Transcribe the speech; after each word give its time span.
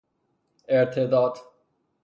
ارتداد 0.67 1.37